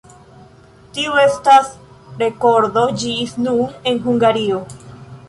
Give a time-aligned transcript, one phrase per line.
[0.93, 1.69] Tiu estas
[2.21, 4.65] rekordo ĝis nun en Hungario.